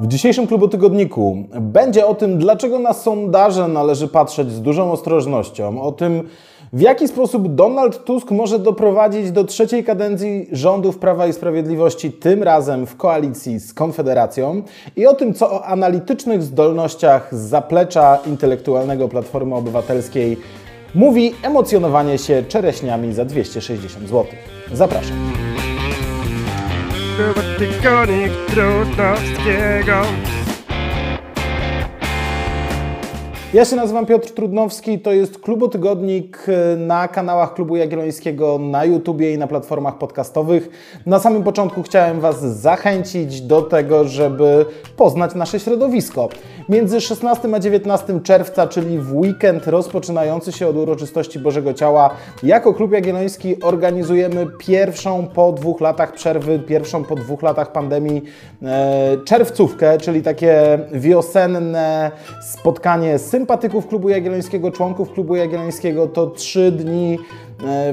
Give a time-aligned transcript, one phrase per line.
[0.00, 5.82] W dzisiejszym klubu tygodniku będzie o tym, dlaczego na sondaże należy patrzeć z dużą ostrożnością,
[5.82, 6.28] o tym,
[6.72, 12.42] w jaki sposób Donald Tusk może doprowadzić do trzeciej kadencji rządów Prawa i Sprawiedliwości, tym
[12.42, 14.62] razem w koalicji z Konfederacją,
[14.96, 20.36] i o tym, co o analitycznych zdolnościach zaplecza intelektualnego Platformy Obywatelskiej
[20.94, 24.24] mówi emocjonowanie się czereśniami za 260 zł.
[24.72, 25.16] Zapraszam.
[27.18, 30.02] Klubu Tygodnik Trudnowskiego.
[33.54, 39.34] Ja się nazywam Piotr Trudnowski, to jest Klubotygodnik e, na kanałach Klubu Jagiellońskiego, na YouTubie
[39.34, 40.68] i na platformach podcastowych.
[41.06, 44.66] Na samym początku chciałem Was zachęcić do tego, żeby
[44.96, 46.28] poznać nasze środowisko.
[46.68, 52.10] Między 16 a 19 czerwca, czyli w weekend rozpoczynający się od uroczystości Bożego Ciała,
[52.42, 58.22] jako Klub Jagielloński organizujemy pierwszą po dwóch latach przerwy, pierwszą po dwóch latach pandemii
[58.62, 62.10] e, czerwcówkę, czyli takie wiosenne
[62.42, 66.06] spotkanie sympatyków Klubu Jagiellońskiego, członków Klubu Jagiellońskiego.
[66.06, 67.18] To trzy dni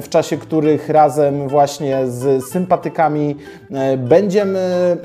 [0.02, 3.36] w czasie których razem właśnie z sympatykami
[3.72, 4.60] e, będziemy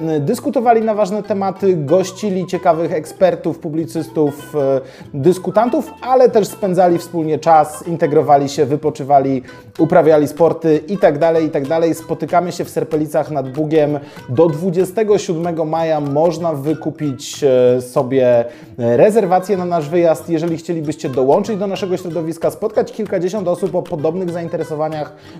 [0.08, 4.81] e, dyskutowali na ważne tematy, gościli ciekawych ekspertów, publicystów, e,
[5.14, 9.42] dyskutantów, ale też spędzali wspólnie czas, integrowali się, wypoczywali,
[9.78, 11.64] uprawiali sporty i tak dalej, i tak.
[11.94, 13.98] Spotykamy się w Serpelicach nad Bugiem.
[14.28, 18.44] Do 27 maja można wykupić e, sobie
[18.78, 20.28] rezerwację na nasz wyjazd.
[20.28, 24.50] Jeżeli chcielibyście dołączyć do naszego środowiska, spotkać kilkadziesiąt osób o podobnych zainteresowaniach,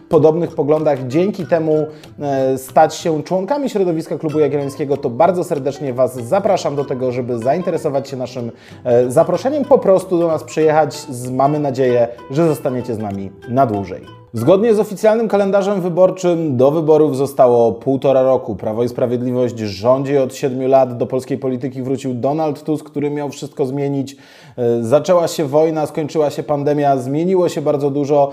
[0.08, 1.86] podobnych poglądach, dzięki temu
[2.20, 7.38] e, stać się członkami środowiska Klubu Jagiellońskiego, to bardzo serdecznie Was zapraszam do tego, żeby
[7.38, 8.50] zainteresować się naszym
[8.84, 11.06] e, zaproszeniem, po prostu do nas przyjechać.
[11.33, 14.20] Mamy nadzieję, że zostaniecie z nami na dłużej.
[14.33, 18.56] Zgodnie z oficjalnym kalendarzem wyborczym do wyborów zostało półtora roku.
[18.56, 20.97] Prawo i Sprawiedliwość rządzi od siedmiu lat.
[20.97, 24.16] Do polskiej polityki wrócił Donald Tusk, który miał wszystko zmienić.
[24.58, 28.32] E, Zaczęła się wojna, skończyła się pandemia, zmieniło się bardzo dużo.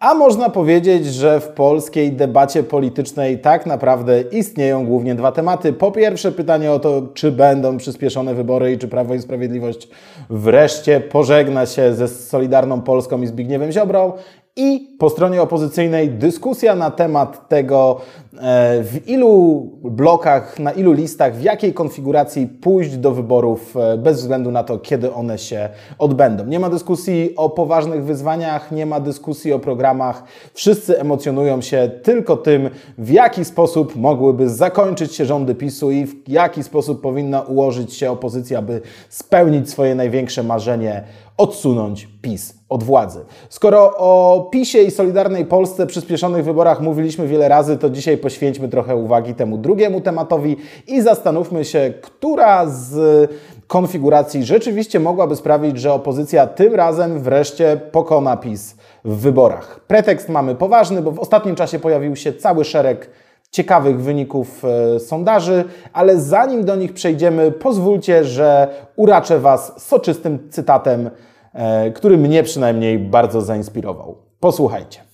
[0.00, 5.72] A można powiedzieć, że w polskiej debacie politycznej tak naprawdę istnieją głównie dwa tematy.
[5.72, 9.88] Po pierwsze, pytanie o to, czy będą przyspieszone wybory i czy Prawo i Sprawiedliwość
[10.30, 14.12] wreszcie pożegna się ze Solidarną Polską i Zbigniewem Ziobrą.
[14.56, 18.00] I po stronie opozycyjnej dyskusja na temat tego,
[18.32, 24.20] e, w ilu blokach, na ilu listach, w jakiej konfiguracji pójść do wyborów, e, bez
[24.20, 26.46] względu na to, kiedy one się odbędą.
[26.46, 30.22] Nie ma dyskusji o poważnych wyzwaniach, nie ma dyskusji o programach.
[30.54, 36.28] Wszyscy emocjonują się tylko tym, w jaki sposób mogłyby zakończyć się rządy PiSu i w
[36.28, 41.04] jaki sposób powinna ułożyć się opozycja, by spełnić swoje największe marzenie
[41.38, 43.24] odsunąć PiS od władzy.
[43.48, 48.96] Skoro o PiSie i Solidarnej Polsce przyspieszonych wyborach mówiliśmy wiele razy, to dzisiaj poświęćmy trochę
[48.96, 50.56] uwagi temu drugiemu tematowi
[50.86, 53.30] i zastanówmy się, która z
[53.66, 59.80] konfiguracji rzeczywiście mogłaby sprawić, że opozycja tym razem wreszcie pokona PiS w wyborach.
[59.86, 63.10] Pretekst mamy poważny, bo w ostatnim czasie pojawił się cały szereg
[63.50, 71.10] ciekawych wyników e, sondaży, ale zanim do nich przejdziemy, pozwólcie, że uraczę Was soczystym cytatem,
[71.52, 74.16] e, który mnie przynajmniej bardzo zainspirował.
[74.40, 75.08] Posłuchajcie.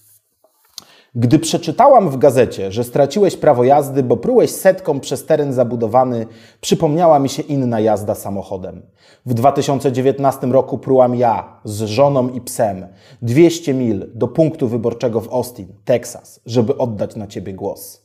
[1.17, 6.27] Gdy przeczytałam w gazecie, że straciłeś prawo jazdy, bo prułeś setką przez teren zabudowany,
[6.61, 8.83] przypomniała mi się inna jazda samochodem.
[9.27, 12.87] W 2019 roku prułam ja z żoną i psem
[13.23, 18.04] 200 mil do punktu wyborczego w Austin, Teksas, żeby oddać na ciebie głos.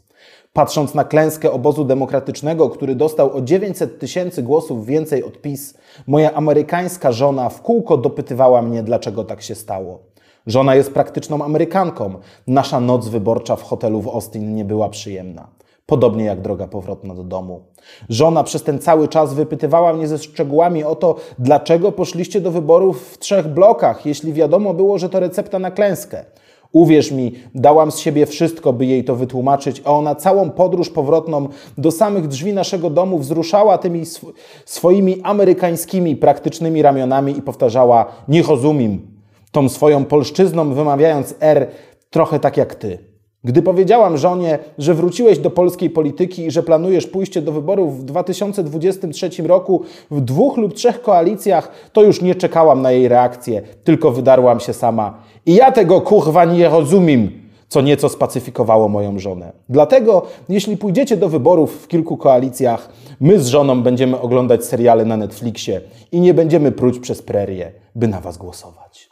[0.54, 5.74] Patrząc na klęskę obozu demokratycznego, który dostał o 900 tysięcy głosów więcej od PiS,
[6.08, 10.00] moja amerykańska żona w kółko dopytywała mnie, dlaczego tak się stało.
[10.48, 12.14] Żona jest praktyczną Amerykanką.
[12.48, 15.48] Nasza noc wyborcza w hotelu w Austin nie była przyjemna.
[15.86, 17.64] Podobnie jak droga powrotna do domu.
[18.09, 23.08] Żona przez ten cały czas wypytywała mnie ze szczegółami o to, dlaczego poszliście do wyborów
[23.12, 26.26] w trzech blokach, jeśli wiadomo było, że to recepta na klęskę.
[26.72, 31.47] Uwierz mi, dałam z siebie wszystko, by jej to wytłumaczyć, a ona całą podróż powrotną
[31.78, 34.34] do samych drzwi naszego domu wzruszała tymi sw
[34.66, 39.08] swoimi amerykańskimi, praktycznymi ramionami i powtarzała: Nie rozumiem,
[39.52, 41.67] tą swoją polszczyzną wymawiając R
[42.09, 43.09] trochę tak jak ty.
[43.44, 48.03] Gdy powiedziałam żonie, że wróciłeś do polskiej polityki i że planujesz pójście do wyborów w
[48.03, 54.12] 2023 roku w dwóch lub trzech koalicjach, to już nie czekałam na jej reakcję, tylko
[54.12, 55.18] wydarłam się sama.
[55.46, 57.32] I ja tego kurwa nie rozumiem,
[57.68, 59.52] co nieco spacyfikowało moją żonę.
[59.70, 62.90] Dlatego, jeśli pójdziecie do wyborów w kilku koalicjach,
[63.20, 65.82] my z żoną będziemy oglądać seriale na Netflixie
[66.12, 69.09] i nie będziemy pruć przez prerię, by na was głosować.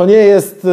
[0.00, 0.66] To nie jest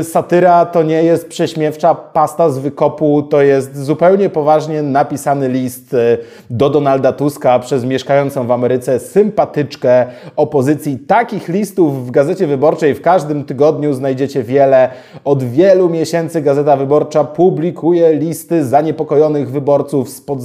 [0.00, 5.94] y, satyra, to nie jest prześmiewcza pasta z wykopu, to jest zupełnie poważnie napisany list
[5.94, 6.18] y,
[6.50, 10.06] do Donalda Tuska przez mieszkającą w Ameryce sympatyczkę
[10.36, 10.98] opozycji.
[10.98, 14.88] Takich listów w Gazecie Wyborczej w każdym tygodniu znajdziecie wiele.
[15.24, 20.38] Od wielu miesięcy Gazeta Wyborcza publikuje listy zaniepokojonych wyborców spod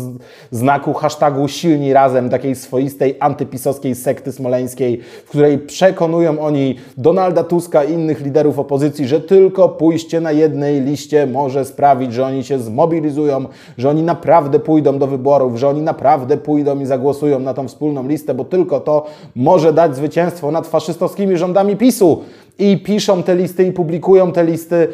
[0.52, 7.84] znaku hashtagu Silni Razem, takiej swoistej antypisowskiej sekty smoleńskiej, w której przekonują oni Donalda Tuska
[7.84, 12.60] i innych liderów opozycji, że tylko pójście na jednej liście może sprawić, że oni się
[12.60, 13.46] zmobilizują,
[13.78, 18.08] że oni naprawdę pójdą do wyborów, że oni naprawdę pójdą i zagłosują na tą wspólną
[18.08, 22.22] listę, bo tylko to może dać zwycięstwo nad faszystowskimi rządami PiSu.
[22.60, 24.88] I piszą te listy i publikują te listy.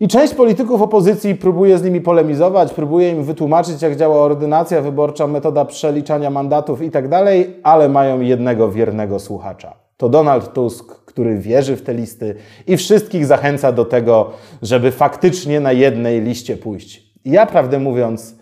[0.00, 5.26] I część polityków opozycji próbuje z nimi polemizować, próbuje im wytłumaczyć, jak działa ordynacja wyborcza,
[5.26, 9.85] metoda przeliczania mandatów i tak dalej, ale mają jednego wiernego słuchacza.
[9.96, 12.34] To Donald Tusk, który wierzy w te listy
[12.66, 14.32] i wszystkich zachęca do tego,
[14.62, 17.12] żeby faktycznie na jednej liście pójść.
[17.24, 18.35] Ja, prawdę mówiąc,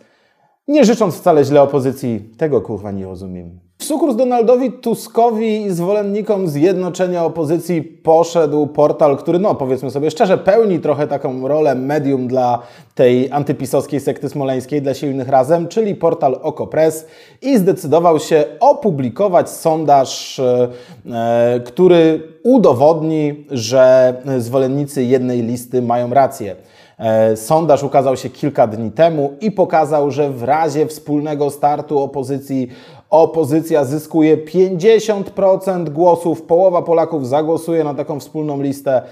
[0.69, 3.65] nie życząc wcale źle opozycji, tego kurwa nie rozumiem.
[3.79, 10.39] W sukurs Donaldowi Tuskowi i zwolennikom zjednoczenia opozycji poszedł portal, który, no powiedzmy sobie szczerze,
[10.39, 12.63] pełni trochę taką rolę medium dla
[12.95, 17.07] tej antypisowskiej sekty smoleńskiej, dla silnych razem, czyli portal OkoPress
[17.43, 26.57] i zdecydował się opublikować sondaż, e, który udowodni, że zwolennicy jednej listy mają rację.
[26.99, 32.69] E, sondaż ukazał się kilka dni temu i pokazał, że w razie wspólnego startu opozycji
[33.11, 39.03] opozycja zyskuje 50% głosów, połowa Polaków zagłosuje na taką wspólną listę,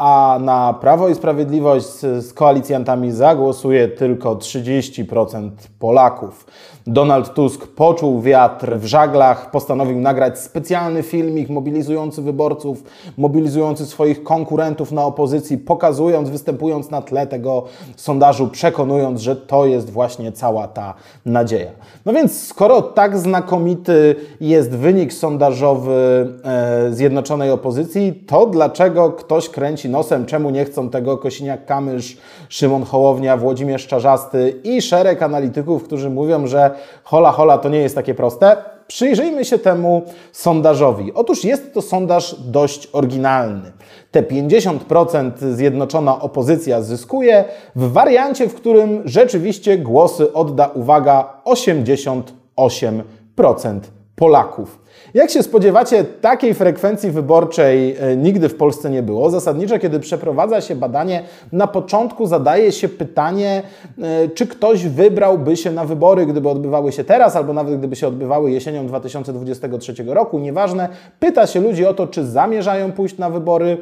[0.00, 6.46] a na Prawo i Sprawiedliwość z, z koalicjantami zagłosuje tylko 30% Polaków.
[6.86, 12.84] Donald Tusk poczuł wiatr w żaglach, postanowił nagrać specjalny filmik mobilizujący wyborców,
[13.16, 17.64] mobilizujący swoich konkurentów na opozycji, pokazując, występując na tle tego
[17.96, 20.94] sondażu, przekonując, że to jest właśnie cała ta
[21.26, 21.70] nadzieja.
[22.06, 29.89] No więc, skoro tak znakomity jest wynik sondażowy e, Zjednoczonej Opozycji, to dlaczego ktoś kręci
[29.90, 32.16] nosem, czemu nie chcą tego Kosiniak-Kamysz,
[32.48, 36.70] Szymon Hołownia, Włodzimierz Czarzasty i szereg analityków, którzy mówią, że
[37.04, 38.56] hola hola to nie jest takie proste.
[38.86, 40.02] Przyjrzyjmy się temu
[40.32, 41.12] sondażowi.
[41.14, 43.72] Otóż jest to sondaż dość oryginalny.
[44.10, 47.44] Te 50% zjednoczona opozycja zyskuje
[47.76, 53.80] w wariancie, w którym rzeczywiście głosy odda, uwaga, 88%
[54.20, 54.78] Polaków.
[55.14, 59.30] Jak się spodziewacie, takiej frekwencji wyborczej e, nigdy w Polsce nie było.
[59.30, 61.22] Zasadniczo, kiedy przeprowadza się badanie,
[61.52, 63.62] na początku zadaje się pytanie,
[64.02, 68.08] e, czy ktoś wybrałby się na wybory, gdyby odbywały się teraz, albo nawet gdyby się
[68.08, 70.38] odbywały jesienią 2023 roku.
[70.38, 70.88] Nieważne,
[71.20, 73.78] pyta się ludzi o to, czy zamierzają pójść na wybory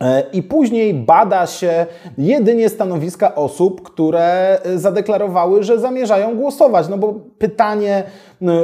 [0.00, 1.86] E, I później bada się
[2.18, 6.88] jedynie stanowiska osób, które zadeklarowały, że zamierzają głosować.
[6.88, 8.02] No bo pytanie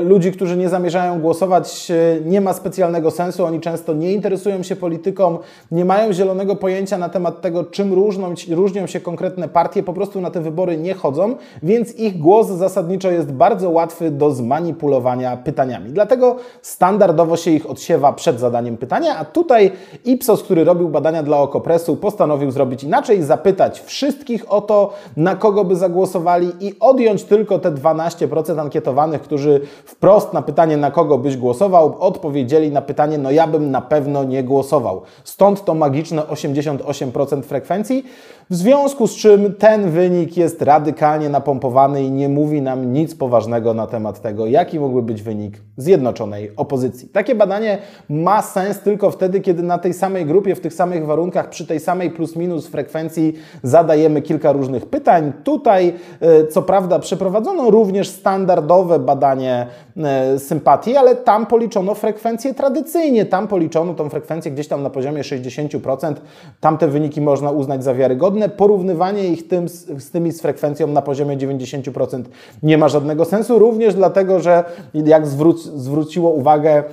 [0.02, 1.92] ludzi, którzy nie zamierzają głosować,
[2.24, 3.44] nie ma specjalnego sensu.
[3.44, 5.38] Oni często nie interesują się polityką,
[5.70, 10.20] nie mają zielonego pojęcia na temat tego, czym różną, różnią się konkretne partie, po prostu
[10.20, 15.90] na te wybory nie chodzą, więc ich głos zasadniczo jest bardzo łatwy do zmanipulowania pytaniami.
[15.90, 19.72] Dlatego standardowo się ich odsiewa przed zadaniem pytania, a tutaj
[20.04, 25.64] Ipsos, który robił badania dla Okopresu, postanowił zrobić inaczej, zapytać wszystkich o to, na kogo
[25.64, 31.36] by zagłosowali i odjąć tylko te 12% ankietowanych, którzy wprost na pytanie, na kogo byś
[31.36, 35.02] głosował, odpowiedzieli na pytanie, no ja bym na pewno nie głosował.
[35.24, 38.04] Stąd to magiczne 88% frekwencji,
[38.50, 43.74] w związku z czym ten wynik jest radykalnie napompowany i nie mówi nam nic poważnego
[43.74, 47.08] na temat tego, jaki mógłby być wynik zjednoczonej opozycji.
[47.08, 51.48] Takie badanie ma sens tylko wtedy, kiedy na tej samej grupie, w tych samych warunkach,
[51.48, 55.32] przy tej samej plus minus frekwencji zadajemy kilka różnych pytań.
[55.44, 59.55] Tutaj, e, co prawda, przeprowadzono również standardowe badanie
[59.96, 63.24] e, sympatii, ale tam policzono frekwencję tradycyjnie.
[63.24, 66.14] Tam policzono tą frekwencję gdzieś tam na poziomie 60%.
[66.60, 68.48] Tamte wyniki można uznać za wiarygodne.
[68.48, 72.22] Porównywanie ich tym, z tymi z frekwencją na poziomie 90%
[72.62, 73.58] nie ma żadnego sensu.
[73.58, 76.84] Również dlatego, że jak zwróciło uwagę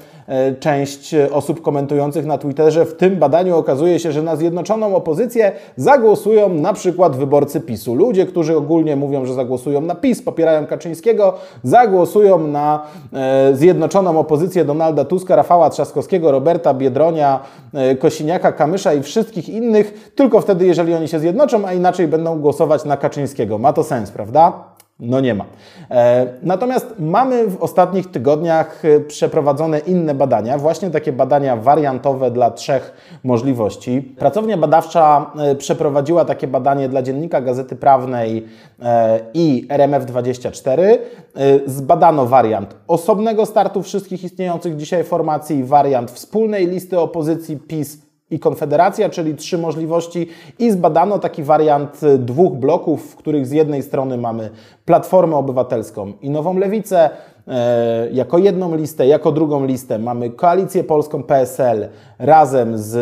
[0.60, 2.86] część osób komentujących na Twitterze.
[2.86, 7.96] W tym badaniu okazuje się, że na zjednoczoną opozycję zagłosują na przykład wyborcy PiSu.
[7.96, 12.82] Ludzie, którzy ogólnie mówią, że zagłosują na PiS, popierają Kaczyńskiego, zagłosują na
[13.14, 17.40] e, zjednoczoną opozycję Donalda Tuska, Rafała Trzaskowskiego, Roberta Biedronia,
[17.74, 22.40] e, Kosiniaka, Kamysza i wszystkich innych, tylko wtedy, jeżeli oni się zjednoczą, a inaczej będą
[22.40, 23.58] głosować na Kaczyńskiego.
[23.58, 24.73] Ma to sens, prawda?
[25.00, 25.46] No nie ma.
[25.92, 32.52] E, natomiast mamy w ostatnich tygodniach e, przeprowadzone inne badania, właśnie takie badania wariantowe dla
[32.52, 34.02] trzech możliwości.
[34.02, 38.46] Pracownia badawcza e, przeprowadziła takie badanie dla Dziennika Gazety Prawnej
[39.34, 40.98] i RMF24.
[41.66, 48.03] Zbadano wariant osobnego startu wszystkich istniejących dzisiaj formacji, wariant wspólnej listy opozycji PiS
[48.34, 50.28] i Konfederacja, czyli trzy możliwości
[50.60, 54.50] i zbadano taki wariant dwóch bloków, w których z jednej strony mamy
[54.86, 57.10] Platformę Obywatelską i Nową Lewicę,
[57.48, 62.98] e, jako jedną listę, jako drugą listę mamy Koalicję Polską PSL razem z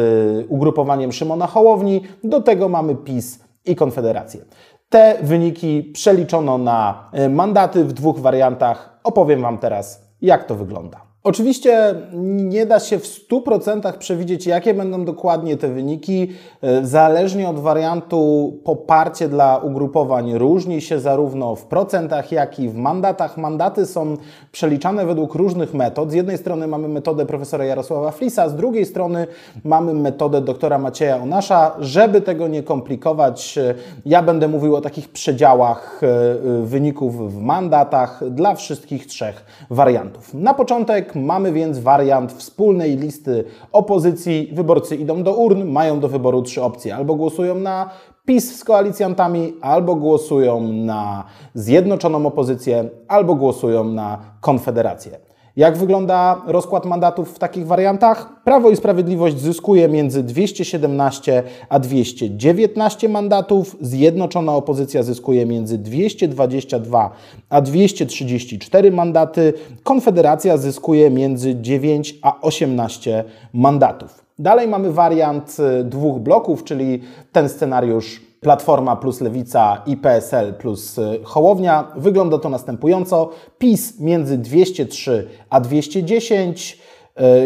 [0.49, 4.41] ugrupowaniem Szymona Hołowni, do tego mamy PiS i Konfederację.
[4.89, 8.99] Te wyniki przeliczono na e, mandaty w dwóch wariantach.
[9.03, 11.10] Opowiem Wam teraz, jak to wygląda.
[11.23, 16.27] Oczywiście nie da się w 100% przewidzieć, jakie będą dokładnie te wyniki.
[16.61, 22.75] E, zależnie od wariantu, poparcie dla ugrupowań różni się zarówno w procentach, jak i w
[22.75, 23.37] mandatach.
[23.37, 24.17] Mandaty są
[24.51, 26.11] przeliczane według różnych metod.
[26.11, 29.27] Z jednej strony mamy metodę profesora Jarosława Flisa, z drugiej strony
[29.63, 31.75] mamy metodę doktora Macieja Onasza.
[31.79, 33.73] Żeby tego nie komplikować, e,
[34.05, 40.33] ja będę mówił o takich przedziałach e, wyników w mandatach dla wszystkich trzech wariantów.
[40.33, 44.49] Na początek Mamy więc wariant wspólnej listy opozycji.
[44.53, 46.95] Wyborcy idą do urn, mają do wyboru trzy opcje.
[46.95, 47.89] Albo głosują na
[48.25, 55.30] PiS z koalicjantami, albo głosują na zjednoczoną opozycję, albo głosują na konfederację.
[55.55, 58.43] Jak wygląda rozkład mandatów w takich wariantach?
[58.43, 67.11] Prawo i Sprawiedliwość zyskuje między 217 a 219 mandatów, Zjednoczona Opozycja zyskuje między 222
[67.49, 69.53] a 234 mandaty,
[69.83, 74.25] Konfederacja zyskuje między 9 a 18 mandatów.
[74.39, 81.19] Dalej mamy wariant dwóch bloków, czyli ten scenariusz Platforma plus Lewica i PSL plus y,
[81.23, 81.91] Hołownia.
[81.95, 83.29] Wygląda to następująco.
[83.57, 86.90] PiS między 203 a 210, E,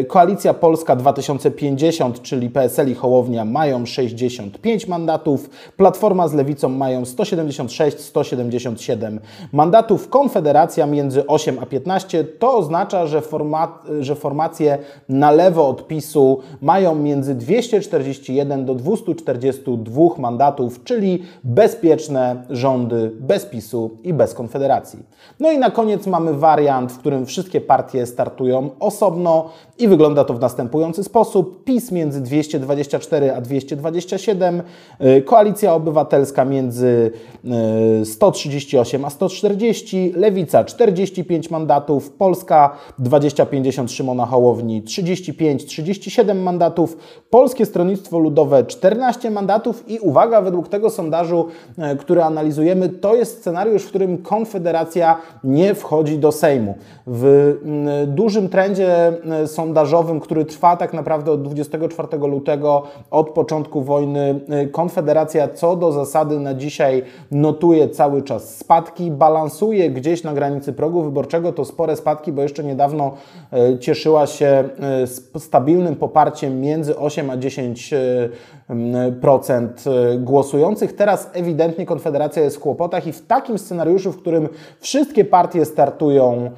[0.07, 9.19] Koalicja Polska 2050, czyli PSL i Hołownia mają 65 mandatów, Platforma z Lewicą mają 176-177
[9.53, 12.23] mandatów, Konfederacja między 8 a 15.
[12.23, 13.21] To oznacza, że,
[13.99, 14.77] że formacje
[15.09, 23.97] na lewo od PiSu mają między 241 do 242 mandatów, czyli bezpieczne rządy bez PiSu
[24.03, 24.99] i bez Konfederacji.
[25.39, 30.33] No i na koniec mamy wariant, w którym wszystkie partie startują osobno, i wygląda to
[30.33, 31.63] w następujący sposób.
[31.63, 34.61] PiS między 224 a 227,
[35.01, 37.11] y, Koalicja Obywatelska między
[38.03, 46.97] 138 y, a 140, Lewica 45 mandatów, Polska 2050 Szymona Hołowni 35-37 mandatów,
[47.29, 51.47] Polskie Stronnictwo Ludowe 14 mandatów i uwaga, według tego sondażu,
[51.93, 56.75] y, który analizujemy, to jest scenariusz, w którym Konfederacja nie wchodzi do Sejmu.
[57.07, 57.55] W
[58.07, 59.13] dużym trendzie
[59.47, 65.91] sondażowym, który trwa tak naprawdę od 24 lutego, od początku wojny, y, Konfederacja co do
[65.91, 71.51] zasady na dzisiaj notuje cały czas spadki, balansuje gdzieś na granicy progu wyborczego.
[71.51, 73.13] To spore spadki, bo jeszcze niedawno
[73.75, 74.69] y, cieszyła się
[75.35, 78.64] y, stabilnym poparciem między 8 a 10 procent
[80.17, 80.95] głosujących.
[80.95, 86.51] Teraz ewidentnie Konfederacja jest w kłopotach i w takim scenariuszu, w którym wszystkie partie startują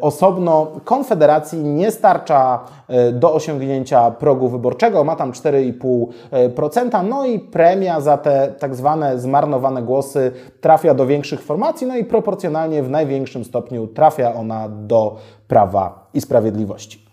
[0.00, 8.00] osobno, Konfederacji nie starcza e, do osiągnięcia progu wyborczego, ma tam 4,5%, no i premia
[8.00, 13.44] za te tak zwane zmarnowane głosy trafia do większych formacji, no i proporcjonalnie w największym
[13.44, 15.16] stopniu trafia ona do
[15.48, 17.07] Prawa i Sprawiedliwości.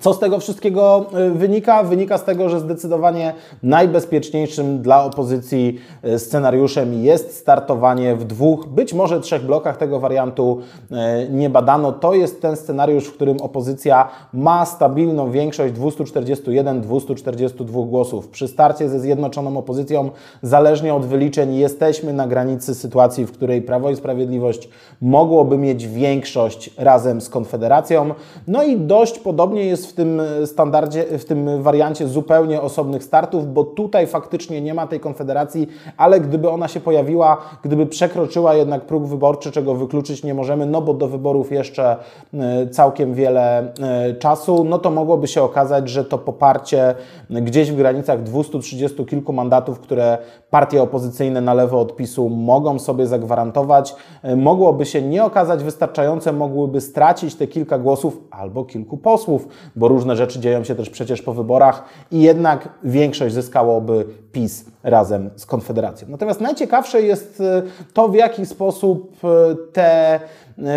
[0.00, 1.82] Co z tego wszystkiego y, wynika?
[1.82, 8.94] Wynika z tego, że zdecydowanie najbezpieczniejszym dla opozycji y, scenariuszem jest startowanie w dwóch, być
[8.94, 10.60] może trzech blokach tego wariantu
[10.90, 10.94] y,
[11.30, 11.92] nie badano.
[11.92, 18.28] To jest ten scenariusz, w którym opozycja ma stabilną większość 241-242 głosów.
[18.28, 20.10] Przy starcie ze zjednoczoną opozycją,
[20.42, 24.68] zależnie od wyliczeń, jesteśmy na granicy sytuacji, w której Prawo i Sprawiedliwość
[25.00, 28.14] mogłoby mieć większość razem z Konfederacją.
[28.48, 33.64] No i dość podobnie jest w tym standardzie, w tym wariancie zupełnie osobnych startów, bo
[33.64, 39.06] tutaj faktycznie nie ma tej konfederacji, ale gdyby ona się pojawiła, gdyby przekroczyła jednak próg
[39.06, 41.96] wyborczy, czego wykluczyć nie możemy, no bo do wyborów jeszcze
[42.34, 46.94] e, całkiem wiele e, czasu, no to mogłoby się okazać, że to poparcie
[47.30, 50.18] gdzieś w granicach 230 kilku mandatów, które
[50.50, 56.32] partie opozycyjne na lewo od PiSu mogą sobie zagwarantować, e, mogłoby się nie okazać wystarczające,
[56.32, 61.22] mogłyby stracić te kilka głosów albo kilku posłów bo różne rzeczy dzieją się też przecież
[61.22, 66.08] po wyborach i jednak większość zyskałoby PiS razem z Konfederacją.
[66.10, 67.62] Natomiast najciekawsze jest e,
[67.92, 70.20] to, w jaki sposób e, te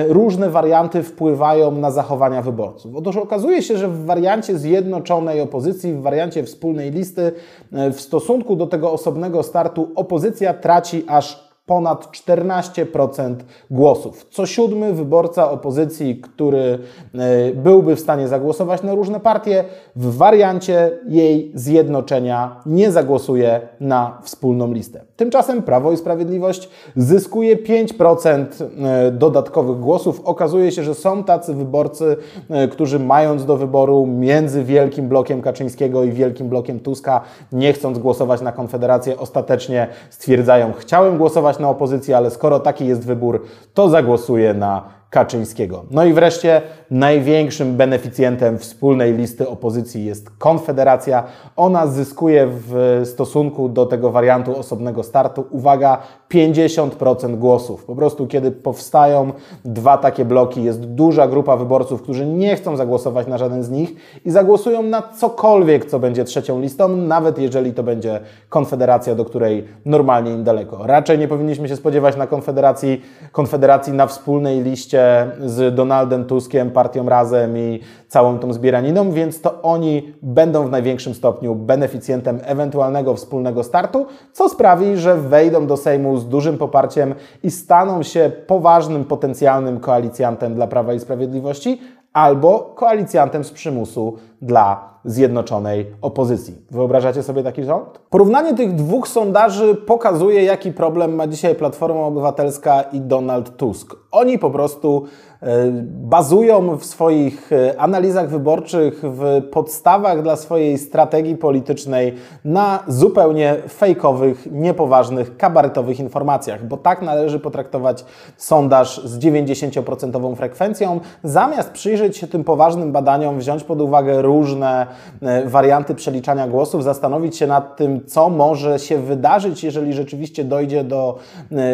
[0.07, 2.95] różne warianty wpływają na zachowania wyborców.
[2.95, 7.31] Otóż okazuje się, że w wariancie zjednoczonej opozycji, w wariancie wspólnej listy,
[7.71, 13.35] w stosunku do tego osobnego startu opozycja traci aż ponad 14%
[13.71, 14.27] głosów.
[14.31, 16.79] Co siódmy wyborca opozycji, który
[17.15, 19.63] e, byłby w stanie zagłosować na różne partie,
[19.95, 25.01] w wariancie jej zjednoczenia nie zagłosuje na wspólną listę.
[25.17, 30.21] Tymczasem Prawo i Sprawiedliwość zyskuje 5% e, dodatkowych głosów.
[30.25, 32.17] Okazuje się, że są tacy wyborcy,
[32.49, 37.21] e, którzy mając do wyboru między wielkim blokiem Kaczyńskiego i wielkim blokiem Tuska,
[37.51, 43.05] nie chcąc głosować na Konfederację, ostatecznie stwierdzają, chciałem głosować na opozycję, ale skoro taki jest
[43.05, 45.85] wybór, to zagłosuję na Kaczyńskiego.
[45.91, 46.61] No i wreszcie
[46.91, 51.23] największym beneficjentem wspólnej listy opozycji jest Konfederacja.
[51.55, 55.97] Ona zyskuje w stosunku do tego wariantu osobnego startu, uwaga,
[56.33, 57.85] 50% głosów.
[57.85, 59.31] Po prostu, kiedy powstają
[59.65, 63.95] dwa takie bloki, jest duża grupa wyborców, którzy nie chcą zagłosować na żaden z nich
[64.25, 69.65] i zagłosują na cokolwiek, co będzie trzecią listą, nawet jeżeli to będzie Konfederacja, do której
[69.85, 70.87] normalnie im daleko.
[70.87, 73.01] Raczej nie powinniśmy się spodziewać na Konfederacji,
[73.31, 79.61] Konfederacji na wspólnej liście z Donaldem Tuskiem, partią Razem i całą tą zbieraniną, więc to
[79.61, 86.17] oni będą w największym stopniu beneficjentem ewentualnego wspólnego startu, co sprawi, że wejdą do Sejmu
[86.17, 91.81] z dużym poparciem i staną się poważnym potencjalnym koalicjantem dla Prawa i Sprawiedliwości
[92.17, 96.55] albo koalicjantem z przymusu dla zjednoczonej opozycji.
[96.71, 97.99] Wyobrażacie sobie taki rząd?
[98.09, 103.95] Porównanie tych dwóch sondaży pokazuje, jaki problem ma dzisiaj Platforma Obywatelska i Donald Tusk.
[104.11, 105.05] Oni po prostu
[105.41, 113.55] E, bazują w swoich e, analizach wyborczych, w podstawach dla swojej strategii politycznej na zupełnie
[113.69, 118.05] fejkowych, niepoważnych, kabaretowych informacjach, bo tak należy potraktować
[118.37, 124.87] sondaż z 90% frekwencją, zamiast przyjrzeć się tym poważnym badaniom, wziąć pod uwagę różne
[125.21, 130.83] e, warianty przeliczania głosów, zastanowić się nad tym, co może się wydarzyć, jeżeli rzeczywiście dojdzie
[130.83, 131.17] do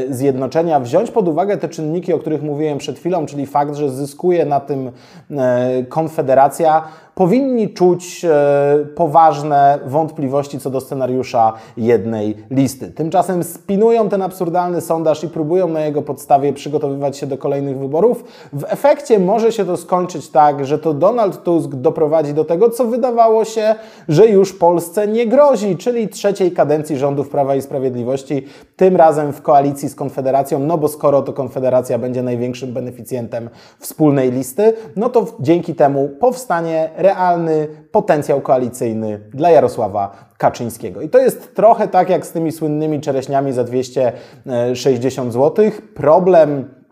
[0.10, 4.46] zjednoczenia, wziąć pod uwagę te czynniki, o których mówiłem przed chwilą, czyli fakt, że zyskuje
[4.46, 4.92] na tym
[5.32, 6.84] e, Konfederacja,
[7.16, 12.92] powinni czuć e, poważne wątpliwości co do scenariusza jednej listy.
[12.92, 18.24] Tymczasem spinują ten absurdalny sondaż i próbują na jego podstawie przygotowywać się do kolejnych wyborów.
[18.54, 22.86] W efekcie może się to skończyć tak, że to Donald Tusk doprowadzi do tego, co
[22.86, 23.76] wydawało się,
[24.10, 29.42] że już Polsce nie grozi, czyli trzeciej kadencji rządów Prawa i Sprawiedliwości, tym razem w
[29.42, 35.26] koalicji z Konfederacją, no bo skoro to Konfederacja będzie największym beneficjentem wspólnej listy, no to
[35.40, 41.02] dzięki temu powstanie realny potencjał koalicyjny dla Jarosława Kaczyńskiego.
[41.02, 45.72] I to jest trochę tak jak z tymi słynnymi czereśniami za 260 zł.
[45.96, 46.83] Problem e,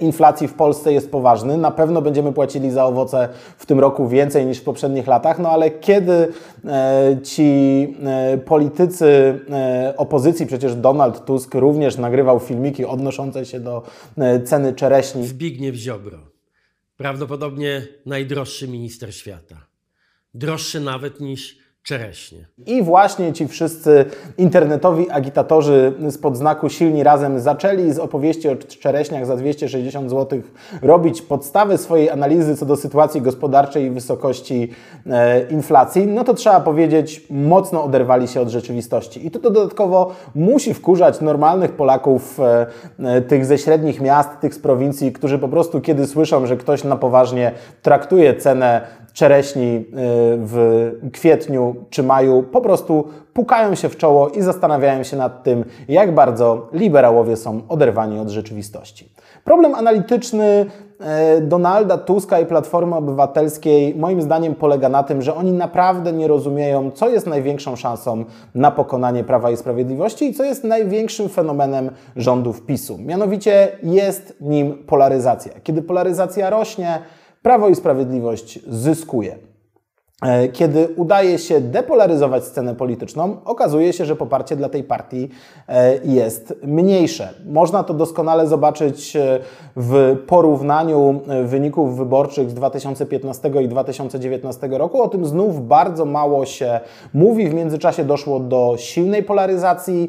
[0.00, 1.56] inflacji w Polsce jest poważny.
[1.56, 5.50] Na pewno będziemy płacili za owoce w tym roku więcej niż w poprzednich latach, no
[5.50, 6.28] ale kiedy
[6.64, 7.42] e, ci
[8.04, 9.40] e, politycy
[9.96, 13.82] opozycji, przecież Donald Tusk również nagrywał filmiki odnoszące się do
[14.44, 15.26] ceny czereśni.
[15.26, 16.32] Zbigniew Ziobro
[17.02, 19.66] Prawdopodobnie najdroższy minister świata.
[20.34, 22.38] Droższy nawet niż czereśnie.
[22.66, 24.04] I właśnie ci wszyscy
[24.38, 30.42] internetowi agitatorzy spod znaku Silni Razem zaczęli z opowieści o czereśniach za 260 zł
[30.82, 34.70] robić podstawy swojej analizy co do sytuacji gospodarczej i wysokości
[35.06, 39.26] e, inflacji, no to trzeba powiedzieć, mocno oderwali się od rzeczywistości.
[39.26, 42.66] I to, to dodatkowo musi wkurzać normalnych Polaków e,
[42.98, 46.84] e, tych ze średnich miast, tych z prowincji, którzy po prostu kiedy słyszą, że ktoś
[46.84, 49.82] na poważnie traktuje cenę czereśni y,
[50.36, 55.64] w kwietniu czy maju po prostu pukają się w czoło i zastanawiają się nad tym,
[55.88, 59.12] jak bardzo liberałowie są oderwani od rzeczywistości.
[59.44, 60.66] Problem analityczny
[61.38, 66.28] y, Donalda Tuska i Platformy Obywatelskiej moim zdaniem polega na tym, że oni naprawdę nie
[66.28, 71.90] rozumieją, co jest największą szansą na pokonanie Prawa i Sprawiedliwości i co jest największym fenomenem
[72.16, 72.98] rządów PiSu.
[72.98, 75.52] Mianowicie jest nim polaryzacja.
[75.62, 76.98] Kiedy polaryzacja rośnie,
[77.42, 79.38] Prawo i Sprawiedliwość zyskuje.
[80.22, 85.28] E, kiedy udaje się depolaryzować scenę polityczną, okazuje się, że poparcie dla tej partii
[85.68, 87.28] e, jest mniejsze.
[87.46, 89.38] Można to doskonale zobaczyć e,
[89.76, 95.02] w porównaniu wyników wyborczych z 2015 i 2019 roku.
[95.02, 96.80] O tym znów bardzo mało się
[97.14, 97.48] mówi.
[97.48, 100.08] W międzyczasie doszło do silnej polaryzacji,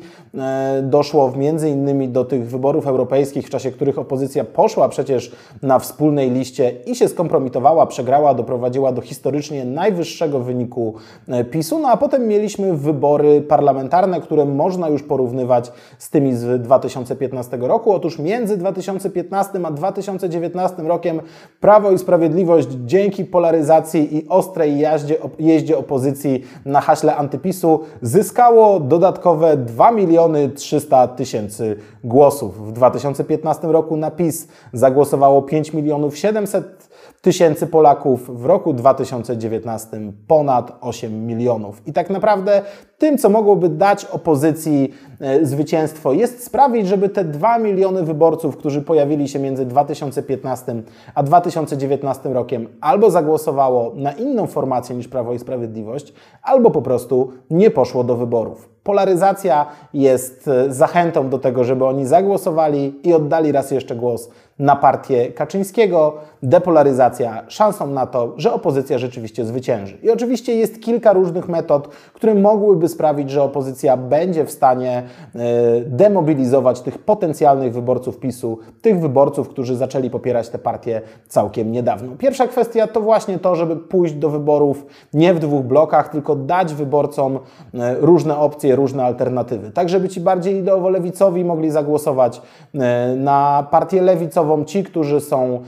[0.84, 6.32] doszło między innymi do tych wyborów europejskich, w czasie których opozycja poszła przecież na wspólnej
[6.32, 10.93] liście i się skompromitowała, przegrała, doprowadziła do historycznie najwyższego najwyższego wyniku
[11.27, 11.79] e, PiSu.
[11.79, 17.91] No a potem mieliśmy wybory parlamentarne, które można już porównywać z tymi z 2015 roku.
[17.93, 21.21] Otóż między 2015 a 2019 rokiem
[21.59, 29.57] Prawo i Sprawiedliwość dzięki polaryzacji i ostrej jeździe, jeździe opozycji na haśle antypisu zyskało dodatkowe
[29.57, 32.67] 2 miliony 300 tysięcy głosów.
[32.67, 36.92] W 2015 roku na PiS zagłosowało 5 milionów 700
[37.23, 41.88] tysięcy Polaków, w roku 2019 ponad 8 milionów.
[41.88, 42.62] I tak naprawdę
[43.03, 48.81] tym, co mogłoby dać opozycji e, zwycięstwo, jest sprawić, żeby te 2 miliony wyborców, którzy
[48.81, 50.75] pojawili się między 2015
[51.15, 56.13] a 2019 rokiem, albo zagłosowało na inną formację niż Prawo i Sprawiedliwość,
[56.43, 58.69] albo po prostu nie poszło do wyborów.
[58.83, 64.75] Polaryzacja jest e, zachętą do tego, żeby oni zagłosowali i oddali raz jeszcze głos na
[64.75, 66.13] partię Kaczyńskiego.
[66.43, 69.97] Depolaryzacja szansą na to, że opozycja rzeczywiście zwycięży.
[70.03, 75.03] I oczywiście jest kilka różnych metod, które mogłyby sprawić, że opozycja będzie w stanie
[75.36, 75.39] e,
[75.82, 82.15] demobilizować tych potencjalnych wyborców PiSu, tych wyborców, którzy zaczęli popierać tę partię całkiem niedawno.
[82.17, 86.73] Pierwsza kwestia to właśnie to, żeby pójść do wyborów nie w dwóch blokach, tylko dać
[86.73, 87.39] wyborcom
[87.73, 89.71] e, różne opcje, różne alternatywy.
[89.71, 92.41] Tak, żeby ci bardziej ideowo-lewicowi mogli zagłosować
[92.73, 95.60] e, na partię lewicową, ci, którzy są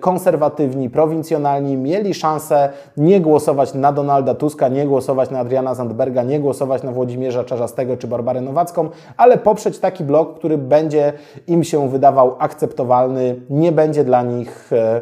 [0.00, 6.40] konserwatywni, prowincjonalni, mieli szansę nie głosować na Donalda Tuska, nie głosować na Adriana Zandberga, nie
[6.40, 11.12] głosować głosować na Włodzimierza Czarzastego czy Barbarę Nowacką, ale poprzeć taki blok, który będzie
[11.46, 15.00] im się wydawał akceptowalny, nie będzie dla nich e,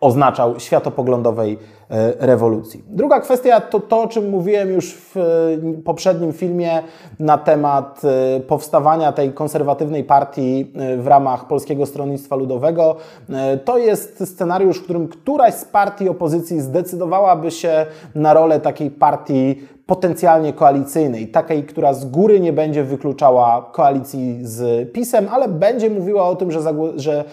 [0.00, 1.58] oznaczał światopoglądowej
[2.18, 2.84] rewolucji.
[2.88, 5.22] Druga kwestia to to, o czym mówiłem już w e,
[5.84, 6.82] poprzednim filmie
[7.20, 8.02] na temat
[8.48, 12.96] powstawania tej konserwatywnej partii w ramach Polskiego Stronnictwa Ludowego.
[13.64, 19.56] To jest scenariusz, w którym któraś z partii opozycji zdecydowałaby się na rolę takiej partii
[19.86, 26.28] potencjalnie koalicyjnej, takiej, która z góry nie będzie wykluczała koalicji z PiSem, ale będzie mówiła
[26.28, 26.60] o tym, że,
[26.96, 27.24] że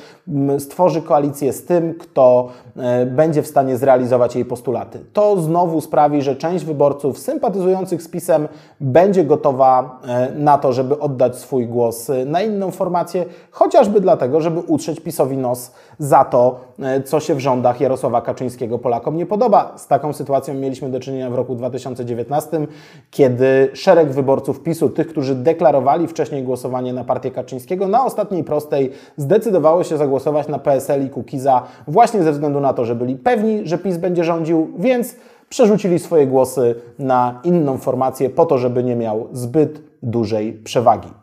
[0.60, 5.00] stworzy koalicję z tym, kto e, będzie w stanie zrealizować jej postulaty.
[5.14, 8.48] To znowu sprawi, że część wyborców sympatyzujących z PiSem
[8.80, 14.60] będzie gotowa e, na to, żeby oddać swój głos na inną formację, chociażby dlatego, żeby
[14.60, 16.73] utrzeć PiSowi nos za to, e,
[17.06, 19.74] co się w rządach Jarosława Kaczyńskiego Polakom nie podoba.
[19.78, 22.68] Z taką sytuacją mieliśmy do czynienia w roku 2019
[23.12, 28.92] kiedy szereg wyborców PiSu, tych, którzy deklarowali wcześniej głosowanie na partię Kaczyńskiego, na ostatniej prostej
[29.18, 33.68] zdecydowało się zagłosować na PSL i Kukiza właśnie ze względu na to, że byli pewni,
[33.68, 35.16] że PiS będzie rządził, więc
[35.50, 41.23] przerzucili swoje głosy na inną formację po to, żeby nie miał zbyt dużej przewagi.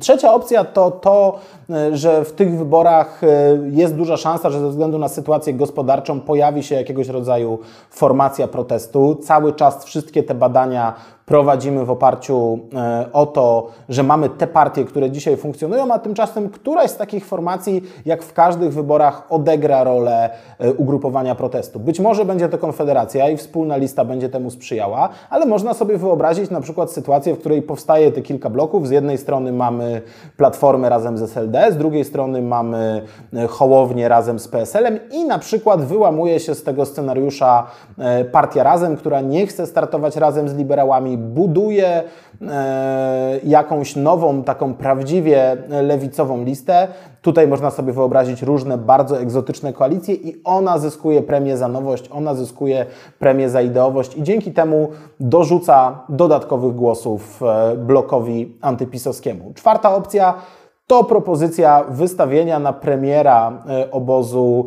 [0.00, 1.38] Trzecia opcja to to,
[1.70, 3.26] e, że w tych wyborach e,
[3.70, 7.58] jest duża szansa, że ze względu na sytuację gospodarczą pojawi się jakiegoś rodzaju
[7.90, 9.14] formacja protestu.
[9.22, 10.94] Cały czas wszystkie te badania
[11.32, 16.48] prowadzimy w oparciu e, o to, że mamy te partie, które dzisiaj funkcjonują, a tymczasem
[16.48, 21.80] któraś z takich formacji, jak w każdych wyborach, odegra rolę e, ugrupowania protestu.
[21.80, 26.50] Być może będzie to Konfederacja i wspólna lista będzie temu sprzyjała, ale można sobie wyobrazić
[26.50, 28.88] na przykład sytuację, w której powstaje te kilka bloków.
[28.88, 30.02] Z jednej strony mamy
[30.36, 33.02] Platformę razem z SLD, z drugiej strony mamy
[33.34, 37.66] e, Hołownię razem z PSL-em i na przykład wyłamuje się z tego scenariusza
[38.32, 42.02] Partia Razem, która nie chce startować razem z liberałami, buduje
[42.42, 46.88] e, jakąś nową, taką prawdziwie lewicową listę.
[47.22, 52.34] Tutaj można sobie wyobrazić różne bardzo egzotyczne koalicje i ona zyskuje premię za nowość, ona
[52.34, 52.86] zyskuje
[53.18, 54.88] premię za ideowość i dzięki temu
[55.20, 59.52] dorzuca dodatkowych głosów e, blokowi antypisowskiemu.
[59.54, 60.34] Czwarta opcja
[60.86, 64.66] to propozycja wystawienia na premiera e, obozu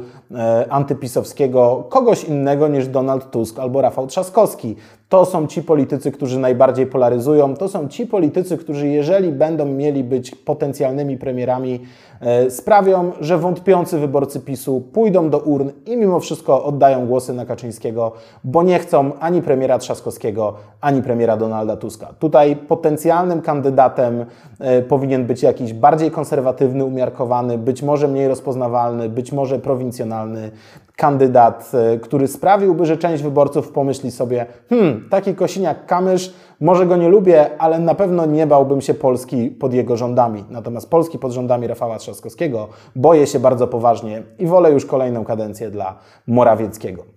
[0.69, 4.75] antypisowskiego kogoś innego niż Donald Tusk albo Rafał Trzaskowski.
[5.15, 7.53] To są ci politycy, którzy najbardziej polaryzują.
[7.53, 11.79] To są ci politycy, którzy, jeżeli będą mieli być potencjalnymi premierami,
[12.21, 17.45] e, sprawią, że wątpiący wyborcy PiSu pójdą do urn i mimo wszystko oddają głosy na
[17.45, 18.11] Kaczyńskiego,
[18.43, 22.07] bo nie chcą ani premiera Trzaskowskiego, ani premiera Donalda Tuska.
[22.19, 24.25] Tutaj potencjalnym kandydatem
[24.59, 30.51] e, powinien być jakiś bardziej konserwatywny, umiarkowany, być może mniej rozpoznawalny, być może prowincjonalny
[30.95, 37.09] kandydat, e, który sprawiłby, że część wyborców pomyśli sobie, hmm, taki Kosiniak-Kamysz, może go nie
[37.09, 40.45] lubię, ale na pewno nie bałbym się Polski pod jego rządami.
[40.49, 45.71] Natomiast Polski pod rządami Rafała Trzaskowskiego boję się bardzo poważnie i wolę już kolejną kadencję
[45.71, 47.15] dla Morawieckiego.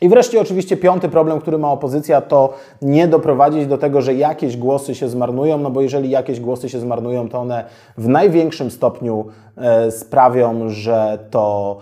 [0.00, 4.56] I wreszcie oczywiście piąty problem, który ma opozycja, to nie doprowadzić do tego, że jakieś
[4.56, 7.64] głosy się zmarnują, no bo jeżeli jakieś głosy się zmarnują, to one
[7.98, 11.78] w największym stopniu e, sprawią, że to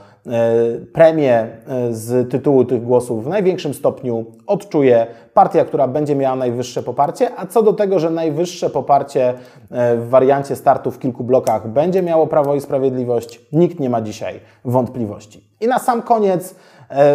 [0.92, 1.48] premię e,
[1.94, 7.46] z tytułu tych głosów w największym stopniu odczuje partia, która będzie miała najwyższe poparcie, a
[7.46, 9.34] co do tego, że najwyższe poparcie
[9.70, 14.00] e, w wariancie startu w kilku blokach będzie miało Prawo i Sprawiedliwość, nikt nie ma
[14.00, 15.48] dzisiaj wątpliwości.
[15.60, 16.73] I na sam koniec E,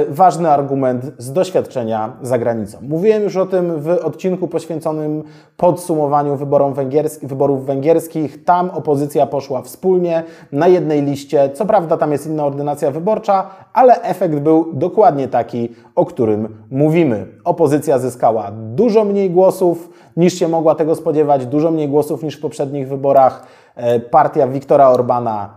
[0.10, 2.78] ważny argument z doświadczenia za granicą.
[2.82, 5.24] Mówiłem już o tym w odcinku poświęconym
[5.58, 6.38] podsumowaniu
[6.74, 8.44] węgierski, wyborów węgierskich.
[8.44, 11.50] Tam opozycja poszła wspólnie na jednej liście.
[11.54, 17.28] Co prawda tam jest inna ordynacja wyborcza, ale efekt był dokładnie taki, o którym mówimy.
[17.44, 19.89] Opozycja zyskała dużo mniej głosów
[20.20, 23.44] niż się mogła tego spodziewać, dużo mniej głosów niż w poprzednich wyborach.
[23.76, 25.50] E, partia Viktora Orbana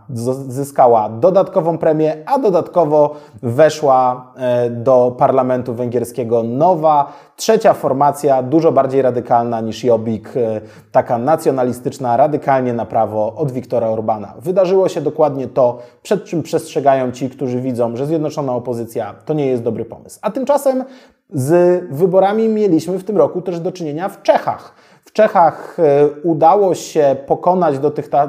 [0.48, 9.02] zyskała dodatkową premię, a dodatkowo weszła e, do parlamentu węgierskiego nowa, trzecia formacja, dużo bardziej
[9.02, 10.60] radykalna niż Jobbik, e,
[10.92, 14.34] taka nacjonalistyczna, radykalnie na prawo od Viktora Orbana.
[14.38, 19.46] Wydarzyło się dokładnie to, przed czym przestrzegają ci, którzy widzą, że zjednoczona opozycja to nie
[19.46, 20.18] jest dobry pomysł.
[20.22, 20.84] A tymczasem
[21.34, 24.74] z wyborami mieliśmy w tym roku też do czynienia w Czechach.
[25.04, 27.76] W Czechach e, udało się pokonać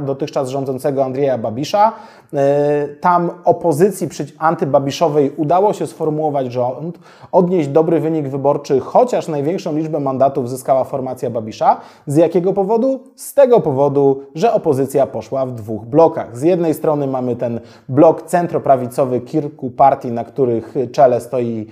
[0.05, 1.91] dotychczas rządzącego Andrzeja Babisza.
[2.33, 6.99] E, tam opozycji antybabiszowej udało się sformułować rząd,
[7.31, 11.77] odnieść dobry wynik wyborczy, chociaż największą liczbę mandatów zyskała formacja Babisza.
[12.07, 12.99] Z jakiego powodu?
[13.15, 16.37] Z tego powodu, że opozycja poszła w dwóch blokach.
[16.37, 21.67] Z jednej strony mamy ten blok centroprawicowy kilku partii, na których czele stoi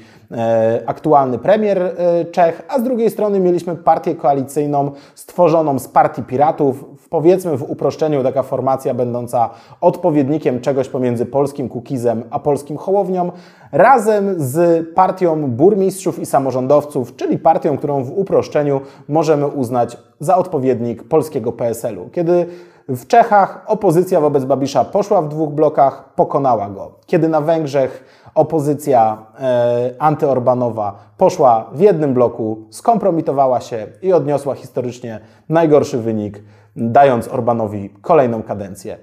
[0.85, 1.95] aktualny premier
[2.31, 8.23] Czech, a z drugiej strony mieliśmy partię koalicyjną stworzoną z partii piratów, powiedzmy w uproszczeniu
[8.23, 9.49] taka formacja będąca
[9.81, 13.31] odpowiednikiem czegoś pomiędzy polskim Kukizem a polskim Hołownią,
[13.71, 21.03] razem z partią burmistrzów i samorządowców, czyli partią, którą w uproszczeniu możemy uznać za odpowiednik
[21.03, 22.09] polskiego PSL-u.
[22.09, 22.45] Kiedy
[22.89, 26.91] w Czechach opozycja wobec Babisza poszła w dwóch blokach, pokonała go.
[27.05, 35.19] Kiedy na Węgrzech opozycja e, antyorbanowa poszła w jednym bloku, skompromitowała się i odniosła historycznie
[35.49, 36.43] najgorszy wynik,
[36.75, 38.97] dając Orbanowi kolejną kadencję.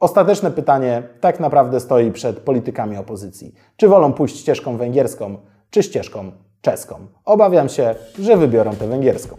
[0.00, 3.54] Ostateczne pytanie tak naprawdę stoi przed politykami opozycji.
[3.76, 5.36] Czy wolą pójść ścieżką węgierską,
[5.70, 6.94] czy ścieżką czeską?
[7.24, 9.36] Obawiam się, że wybiorą tę węgierską.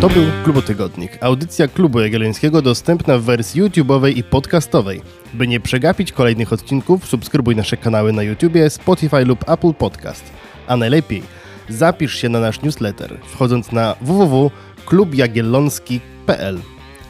[0.00, 5.00] To był Klubotygodnik, audycja Klubu Jagiellońskiego dostępna w wersji YouTube'owej i podcastowej.
[5.34, 10.24] By nie przegapić kolejnych odcinków, subskrybuj nasze kanały na YouTubie, Spotify lub Apple Podcast.
[10.66, 11.22] A najlepiej
[11.68, 16.58] zapisz się na nasz newsletter, wchodząc na www.klubjagiellonski.pl.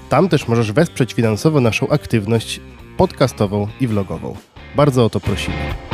[0.09, 2.61] Tam też możesz wesprzeć finansowo naszą aktywność
[2.96, 4.37] podcastową i vlogową.
[4.77, 5.88] Bardzo o to prosimy.